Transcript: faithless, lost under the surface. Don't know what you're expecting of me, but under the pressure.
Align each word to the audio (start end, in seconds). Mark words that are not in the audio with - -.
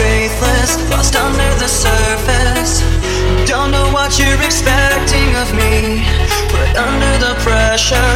faithless, 0.00 0.72
lost 0.90 1.14
under 1.16 1.50
the 1.62 1.68
surface. 1.68 2.80
Don't 3.46 3.70
know 3.70 3.88
what 3.92 4.18
you're 4.18 4.42
expecting 4.48 5.28
of 5.42 5.48
me, 5.60 6.04
but 6.52 6.70
under 6.88 7.12
the 7.24 7.34
pressure. 7.44 8.09